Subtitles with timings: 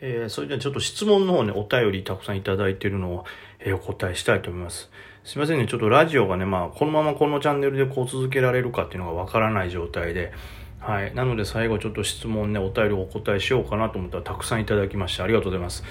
[0.00, 3.24] えー、それではちょっと質問の方ね、お便りたくさんいただいているのを、
[3.60, 4.90] えー、お答えしたいと思います。
[5.24, 10.32] すいませんね、ちょっとラジオがね、まあ、このままこのチャンネルでこう続けられるかっていうのがわからない状態で、
[10.80, 11.14] はい。
[11.14, 15.84] なので最後ちょっと質問ね、お便りをお答えしようかなと思ったらたくさんいただきましてありがとうございます。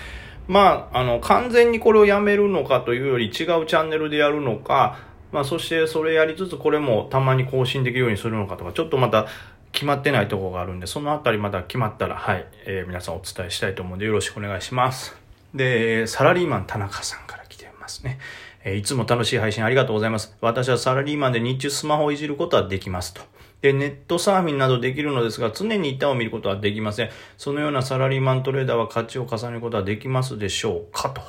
[0.48, 5.00] まあ、あの、完全にこれをやめるのかというより違うチャンネルでやるのか、
[5.32, 9.26] まあ、そしてそれやりつつこれもたまに更新できるようにするのかとか、ちょっとまた
[9.74, 15.18] 決まってないとこがあるんで、そのあたりまだ決まったら、はい、えー、皆さんお伝えしたいと思うんでよろしくお願いします。
[15.54, 18.20] で、サラリーマン田中さんから来てますね。
[18.64, 20.38] えー、いつも楽しい配信ありがとうございます。
[20.42, 23.22] 私はサラリーマンで日中スマホをいじることはできますと。
[23.62, 27.10] で、ネットサーフィンなどできるのですが、常に板を見ることはできません。
[27.38, 31.22] そのようなサラリーマントレーダーは価値を重ねることはできますでしょうかと。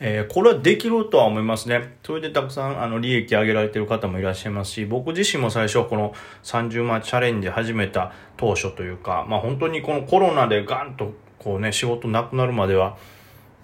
[0.00, 1.96] えー、これはできるとは思いますね。
[2.04, 12.96] それでたくさんあの利益上げられてる方もいらっしゃいますし、僕自身も最初この30万チャレンジ始めた当初というか、まあ本当にこのコロナでガンとこうね、仕事なくなるまでは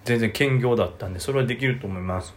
[0.04, 2.34] 全然兼業だったんで、それはできると思います。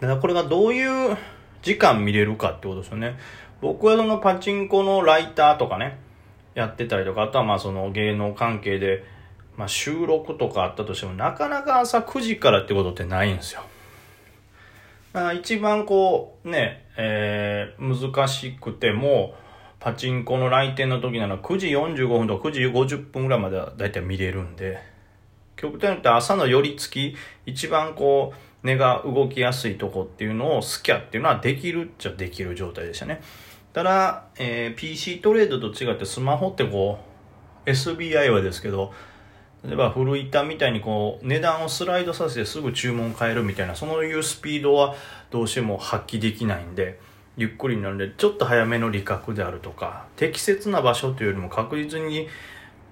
[0.00, 1.16] だからこれがどういう
[1.62, 3.16] 時間見れるかってことですよね。
[3.60, 5.98] 僕はそのパチンコのライターとかね、
[6.54, 9.04] やってたりとか、あとはまあその芸能関係で、
[9.60, 13.60] まあ、収録とかあったとしてもなかなか朝9時からってことってないんですよ。
[15.12, 19.34] あ、一番こうね、えー、難しくても
[19.78, 24.78] パチンコの来店の時なら9時45分とか9時50分ぐらいまではだいたい見れるんで
[25.56, 33.20] 極端に言って朝の寄り付き一番こう根が動きやすいとこっていうのをスキャっていうのはできるっちゃできる状態でしたね。
[33.74, 36.98] ただ、えー、PC トレードと違ってスマホってこ
[37.66, 38.92] う SBI はですけど
[39.64, 44.94] 例えば古板みたいにこう値段をスライドさせてすぐ注文変えるみたいなそういうスピードは
[45.30, 46.98] どうしても発揮できないんで
[47.36, 52.28] ゆっくりになるんでちょっと早めの利確であるとか適切な場所というよりも確実に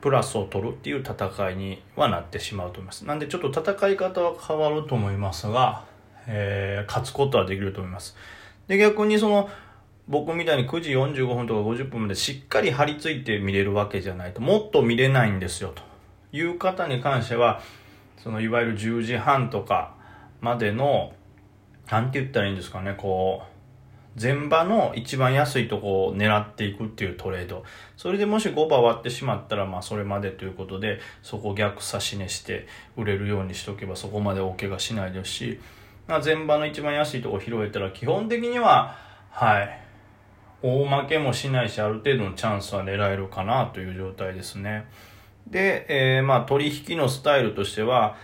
[0.00, 3.05] プラスを取るっていう戦いにはなってしまうと思います。
[3.05, 5.84] なんでちょっと戦い方は変わると思いますが、
[6.27, 8.16] えー、勝つことはできると思います。
[8.69, 9.50] で逆にその
[10.06, 15.83] 僕みたいに9時45分とか50分までしっかり張り付いて見れるわけじゃないともっと見れないんですよと。
[16.33, 17.61] いう方に関しては
[18.22, 19.94] そのいわゆる10時半とか
[20.40, 21.12] までの
[21.90, 23.58] 何て言ったらいいんですかねこう
[24.20, 27.62] 前場の一番安いとこを狙っていくっていうトレード
[27.96, 35.61] それでもし5場割ってしまったらまあそれまでということでそこ逆差し値して売れるようにしとけばそこまで大怪我しないですし、
[36.08, 38.96] まあ、前場の一番安いとこ拾えたら基本的には
[39.30, 39.80] はい
[40.62, 44.86] 大負けもしないしある程度のチャンスは狙えるかなという状態ですね。
[45.51, 45.86] で、
[46.17, 48.17] えー、まあ取引のスタイルとしては、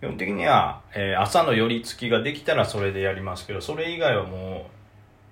[0.00, 4.70] 基本的には、えー、朝の寄り付きができたらそれでやりますけど、それ以外はも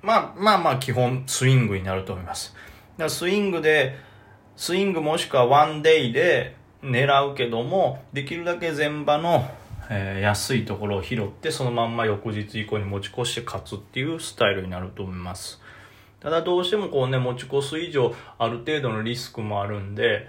[0.02, 2.54] う、まあまあまあ基本スイングになると思います。
[2.96, 3.96] だスイングで、
[4.56, 9.48] スイングもしくはワンデイで狙うけども、できるだけ前場の、
[9.90, 15.60] えー、安いところを拾ってそのまんま翌日以降に持ち越して勝つっていうスタイルになると思います。
[16.20, 20.26] ただどうしてもこうね、持ち越す以上ある程度のリスクもあるんで、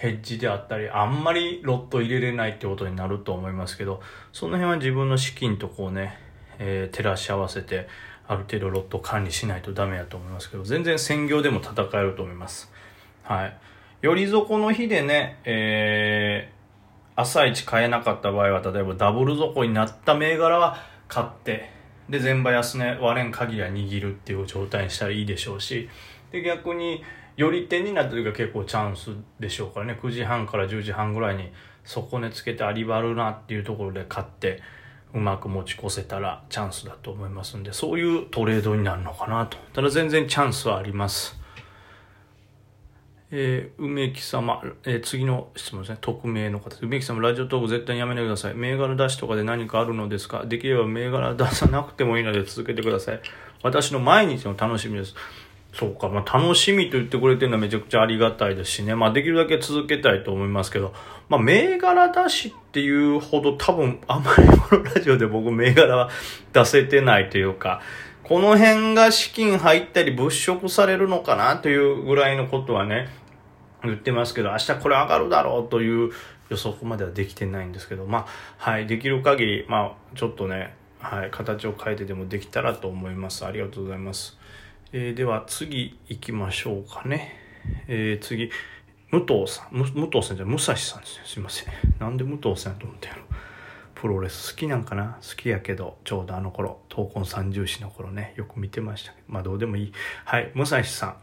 [0.00, 4.00] ヘッジであったり、あんまりロット入れれないってことになると思いますけど、
[4.32, 6.16] その辺は自分の資金とこうね、
[6.58, 7.86] えー、照らし合わせて、
[8.26, 12.72] ある程度ロット管理しないとダメやと思いますけど、全然専業でも戦えると思います。
[13.24, 13.56] はい。
[14.00, 20.78] より底の日でね、えー、朝一買えなかった場合は、例えばダブル底になった銘柄は
[21.08, 21.68] 買って、
[22.08, 25.90] で、全場安値割れん限りは握るっていう状態にしたらいいでしょうし、
[26.32, 27.04] で、逆に、
[27.36, 31.50] より点になった時は結構チャンスでしょうからね9時半から10時半ぐらいに
[31.84, 34.62] 底根つけてありばるなっていうところで買って
[35.14, 41.40] うまく持ち越せたらチャンスだと思いますんでそういうトレードになるのかなとただ全然チャンスはあります
[43.32, 45.98] えー、梅木様、えー、次の質問ですね。
[46.00, 46.78] 匿名の方で。
[46.82, 48.54] 梅木様、ラジオトーク絶対にやめてください。
[48.54, 50.44] 銘柄出しとかで何かあるのですか？
[50.46, 53.20] できれば銘柄出さなくてもいいので続けてください。
[53.62, 55.14] 私の毎日の楽しみです。
[55.72, 58.94] そうか、まあ、楽しみと言ってくれてるのはめちゃくちゃありがたいですしね。
[58.94, 60.92] まあ、できるだけ続けたいと思いますけど、
[61.28, 66.10] まあ、銘柄出しっていうほど多分、あまりこのラジオで僕銘柄は
[66.52, 67.80] 出せてないというか、
[68.24, 73.08] この辺が資金入ったり物色されるのかなというぐらいのことはね、
[73.82, 76.10] 言ってますけど、明日これ上がるだろうという
[76.48, 78.26] 予測まではできてないんですけど、まあ、
[78.58, 83.44] はい、できる限り、まあ、ちょっとね、はい、形を変えてでもできたらと思います。
[83.46, 84.39] ありがとうございます。
[84.92, 87.36] えー、では次行きましょうかね。
[87.86, 88.50] えー、次、
[89.12, 89.76] 武藤さん。
[89.76, 91.22] 武藤さんじゃ武蔵さんですね。
[91.26, 91.68] すいません。
[92.00, 93.22] なんで武藤さんやと思ったやろ。
[93.94, 95.18] プロレス好きなんかな？
[95.22, 99.92] 好きやけど、ちょうどあの頃、闘魂三重士の頃ね、よく見てましたけど、まあどうでもいい。
[100.24, 101.16] はい、武蔵さん。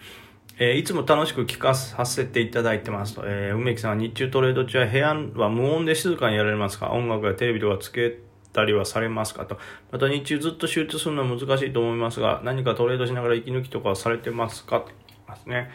[0.59, 3.23] えー、いつも楽しく聞かさせていただいてますと。
[3.25, 6.91] えー、梅木さんは日中トレード中は部屋は無音で静かにやられますか？
[6.91, 8.19] 音楽やテレビとかつけ
[8.53, 9.57] たりはされますかと。
[9.91, 14.91] また日中ずっと集中するのは難しいと思いますが、何かトレードしながら息抜きとかはされてますかと
[15.27, 15.69] ますね。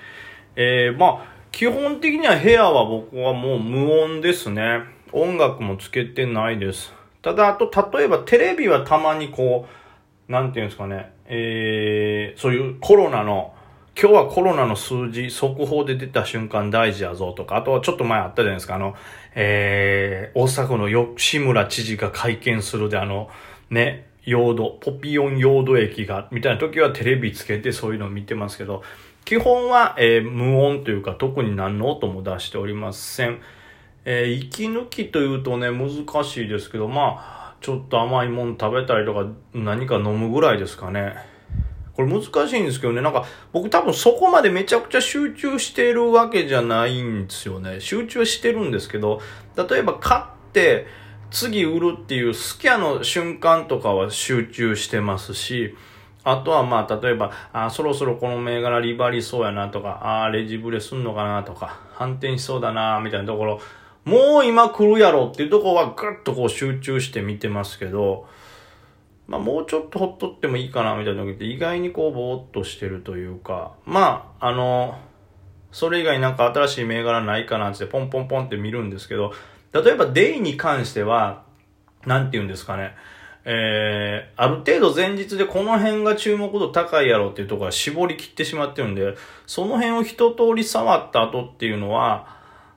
[0.57, 4.81] えー、まあ、基本的には部屋は僕はもう無音ですね。
[5.13, 6.93] 音楽もつけてないです。
[7.21, 9.69] ただ、あと、例えばテレビはたまにこ
[10.29, 13.55] う、なんていうんですかね、えー、そういうコロナの、
[13.95, 18.95] 今日はコロナの数字、速報で出た瞬間大事やぞとか、あとはちょっと前あったじゃないですか、あの、
[19.35, 23.29] えー、大阪の吉村知事が会見するで、あの、
[23.71, 28.83] ね、用土、ポピオン用土液が、みたいな時はテレビつけてそういうのを見てますけど、
[29.25, 33.41] 基本は、えー、無音というか特に何の音も出しておりません。
[34.05, 41.31] えー、息抜きというとね、難しいですけど、まあ、ちょっと甘いもの食べたりとか何か飲むぐらいですかね。
[41.95, 47.81] これ難しいんですけどね、なんか僕多分そこまでめちゃくちゃ集中してるわけじゃないんですよね。
[47.81, 49.21] 集中してるんですけど、
[49.57, 50.23] 例えば買っ
[50.53, 50.87] て
[51.31, 55.75] 次売るっていうスキャの瞬間とかは集中してますし、
[56.25, 63.61] あとはまあ例えば、あそろそろこの銘柄リバリそうやなとか、ああレジブレすんのかなとか、反転しそうだなみたいなところ、
[64.05, 68.27] もう今来るやろっていうところはぐっとこう集中して見てますけど、
[69.33, 74.99] まあ、もうちょっとほっとってもいいかなみたいな時って意外にこうぼーっとしてるというか、まあ、あの、
[75.71, 79.33] それ以外なんか新しい銘柄ないかなってポンポンポンって見るんですけど、
[79.73, 81.45] 例えばデイに関しては、
[82.05, 82.95] なんて言うんですかね、
[83.47, 92.37] えー、ある程度前日でこの辺が注目度高いやろっていうところは絞り切ってしまってるんで、その辺を一通り触った後っていうのは、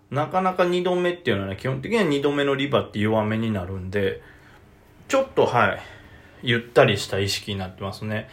[0.09, 4.21] なかなか二度目っていうのはね、基本的には二度目のリバって弱めになるんで、
[5.09, 5.94] ちょっとはい、
[6.41, 8.29] ゆったりした意識になってますね。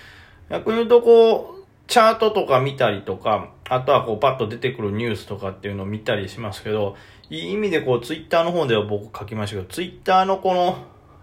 [0.51, 6.97] 逆に言うとこう、チャートとか見たりとか、あとはこうパッと出てくるニュースとかっていうのを見たりしますけど、
[7.31, 10.77] いい意味でこうツイッターの方では僕書きましたけど、ツイッターのこの、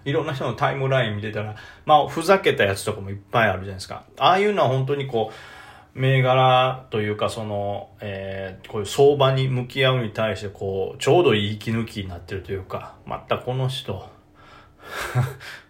[0.06, 1.56] いろんな人のタイムライン見てたら、
[1.86, 4.06] まあ、ふざけたやつとかもいっぱいあるじゃないですか。
[4.18, 14.10] ああいうのは本当にこう、銘柄というか、その、えー、こういう相場に向き合うに対して、こう、ちょうどいい息抜きになってるというか、またこの人、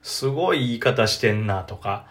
[0.01, 2.06] すごい言い方してんなとか、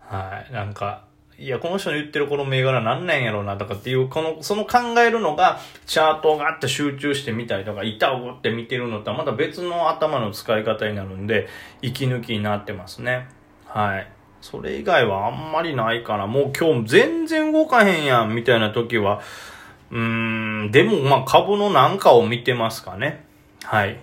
[0.00, 1.04] はい、なんか、
[1.38, 11.48] いや、この人の言ってるこの銘柄何なんやろうなとかっていう、この、その考えるのが、チャートがあって集中してみたりとか、板を打って見てるのとはまた別の頭の使い方になるんで、
[11.80, 13.26] 息抜きになってますね。
[13.66, 14.06] はい。
[14.40, 16.26] それ以外はあんまりないかな。
[16.26, 19.20] もう今日全然動かへんやん、みたいな時は、
[19.90, 23.24] うーん、でもまあ株のなんかを見てますかね。
[23.64, 23.98] はい。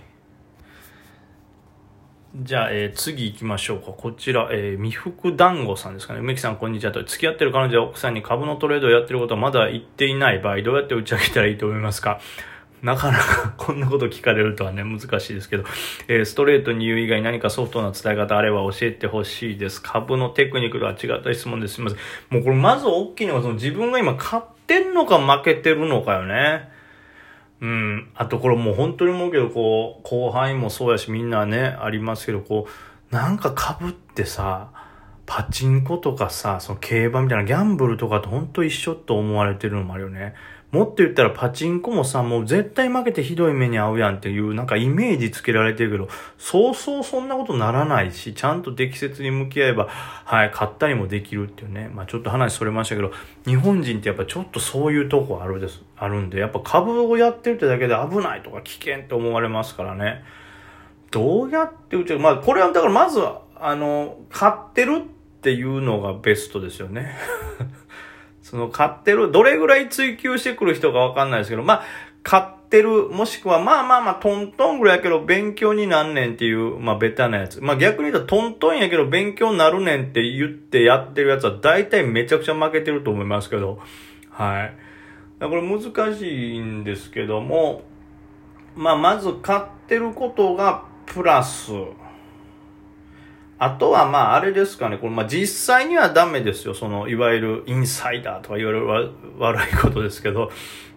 [2.36, 3.88] じゃあ、えー、次行きましょうか。
[3.88, 6.20] こちら、えー、未福団子さんですかね。
[6.20, 7.04] 梅木さん、こんにちはと。
[7.04, 12.20] 付き合ってる彼女や奥さんに株のトレードをやってることはまだ言っていない場合、どうやって打ち上げたらいいと思いますか？
[12.84, 15.64] なかなかこんなこと聞かれるとはね、難しいですけど、
[16.08, 19.81] えー、ストレートに言う以外何かソフトな伝え方あれば教えてほしいです。
[19.81, 21.74] 株のテクニックとは違った質問です。
[21.74, 22.00] すみません。
[22.30, 26.78] もうこれまず大きいのが、その自分が今買ってんのか負けてるのかよね。
[27.62, 28.12] うん。
[28.16, 32.68] あとこれもう本当に思うけど、こう、後輩もそうやしみんなね、ありますけど、こ
[33.12, 34.72] う、なんか被ってさ、
[35.26, 40.34] パチンコとかさ、その競馬みたいなギャンブルとかと本当一緒と思われてるのもあるよね。
[40.71, 51.90] もっと言ったらパチンコもさ、もう絶対負けてひどい目に遭うやんっていうなんかイメージつけられてるけど、そうそうそんなことならないし、ちゃんと適切に向き合えば、はい、勝ったりもできるっていうね。
[51.92, 53.11] まあちょっと話それましたけど、
[53.47, 60.23] 日本人ってやっぱちょっとそういうとこあるです、あるんで、やっぱ株をやってるってだけで危ないとか危険って思われますからね。
[61.09, 67.16] どうやって打ちまあこれはだからまずは、あの、買ってるっていうのがベストですよね。
[68.50, 71.84] その買ってる、どれぐらい追求してくる人かわかんないですけど、まあ、
[72.24, 77.62] 買ってる、もしくは、まあまあまあ、トントンぐらいやけど、勉強になんねんっていう、まあ、ベタなやつ。
[77.62, 83.80] まあ、逆に言うと、トントンやけど、勉強になるねんって言ってやってるやつは、大体めちゃくちゃ負けてると思いますけど、
[84.32, 84.74] はい。
[85.40, 87.84] これ難しいんですけども、
[88.76, 91.72] まあ、まず買ってることが、プラス、
[93.59, 96.73] あとはまああれですかね、これまあ実際にはダメですよ。
[96.73, 100.49] そのいわゆるインサイダーとか言われる悪いことですけど、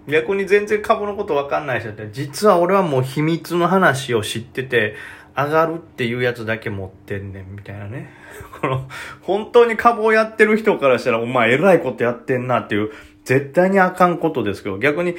[0.06, 4.94] 逆に全然株のことわかんない人って、実は俺はもう秘密の話を知ってて、
[5.36, 8.10] 上がるっていうやつだけ持ってんねん、みたいなね。
[8.60, 8.88] この、
[9.22, 12.90] 本当に株をやってる人からしたら、お前偉いことやってんなっていう、
[13.24, 15.16] 絶対にあかんことですけど、逆に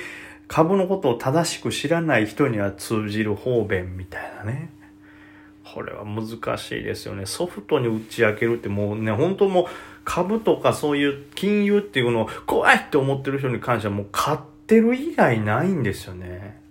[0.47, 4.69] 株のことを正しく知らない人には通じる方便みたいなね。
[5.63, 7.25] これは難しいですよね。
[7.25, 9.65] ソフトに打ち明けるってもうね、本当もう
[10.03, 16.62] 株とかそういう金融っていうのを怖いって思ってる人に関してはもう買ってる以外ないんですよね。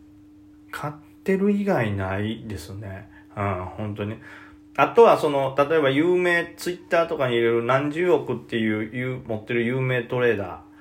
[0.71, 0.95] 買っ
[1.25, 3.09] てる以外ないですね。
[3.37, 4.17] うん、本当に。
[4.77, 10.72] あとはその、例えば有名、ツイッターとかに入れる何十億っていう、持ってる有名トレーダー。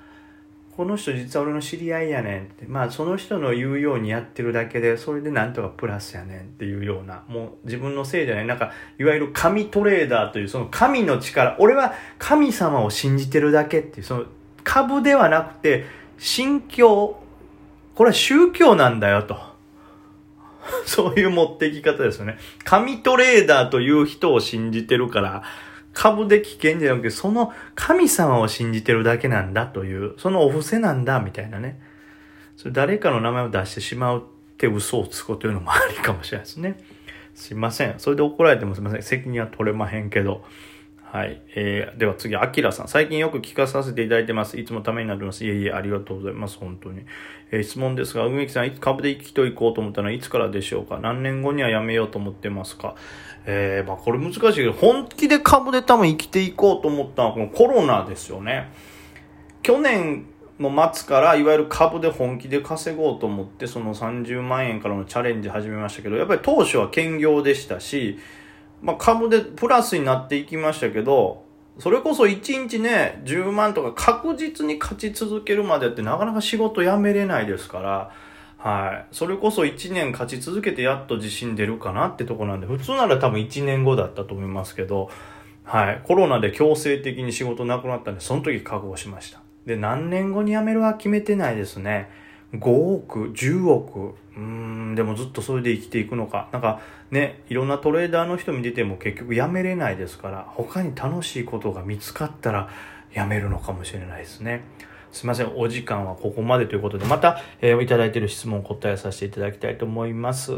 [0.76, 2.64] この人実は俺の知り合いやねんって。
[2.66, 8.46] まあその人の言うようにやってるだけで、それでなんとかプラスやねんっていうような、もう自分のせいじゃない。
[8.46, 11.56] なんか、いわゆる神トレーダーという、その神の力。
[11.58, 14.24] 俺は神様を信じてるだけっていう、その
[14.64, 15.84] 株ではなくて、
[16.16, 17.18] 信教。
[17.94, 19.52] これは宗教なんだよと。
[20.86, 22.38] そういう持っていき方ですよね。
[22.64, 25.42] 神トレーダーという人を信じてるから、
[25.92, 31.80] 株で危険じゃなくて、その神様を信じてるだけなんだという、そのお布施なんだ、みたいなね。
[32.56, 34.22] それ誰かの名前を出してしまうっ
[34.56, 36.78] て嘘をつくというのもありかもしれないですね。
[37.34, 37.94] すいません。
[37.98, 39.02] それで怒られてもすいません。
[39.02, 40.44] 責任は取れまへんけど。
[41.12, 41.42] はい。
[41.54, 42.88] えー、では次、アキラさん。
[42.88, 44.58] 最近よく聞かさせていただいてます。
[44.58, 45.44] いつもためになってます。
[45.44, 46.56] いえいえ、ありがとうございます。
[46.56, 47.02] 本当に。
[47.50, 51.00] えー、質問ですが、梅木さん、いつ株で生きていこうと思ったのはいつからでしょうか？
[51.02, 52.94] 何年後にはやめようと思ってますか？
[53.44, 58.72] えー、まあこれ難しいけど、本気で株で多分生きていこうと思ったのはこのコロナですよね。
[59.62, 60.24] 去年
[60.58, 68.18] の末からいわゆる株で本気で稼ごうと思ってその30万円からのチャレンジ始めましたけどやっぱり当初は兼業でしたし
[68.82, 71.44] まあ、株でプラスになっていきましたけど、
[71.78, 78.10] それこそ1日ね、10万とか確実に勝ち続けるまでってなかなか仕事辞めれないですから、
[78.58, 79.14] はい。
[79.14, 85.10] それこそ1年勝ち続けてやっと自信出るかなってとこなんで、普通なら多分1年後だったと思いますけど、
[85.64, 86.02] はい。
[86.04, 89.40] コロナで強制的に仕事なくなったんで、その時覚悟しました。
[89.66, 92.10] で、何年後に辞めるは決めてないですね。
[92.54, 96.48] 5億、10億、うん、でもずっとそれで生きていくのか。
[96.52, 96.80] なんか
[97.10, 102.68] ね、いろんなトレーダーの人見てても結局やめれないですから、他に楽しいことが見つかったら
[103.12, 104.64] やめるのかもしれないですね。
[105.12, 110.52] すいません、お時間はここまでということで、また、えー、いただいている質問を答えさせていただきたいと思います。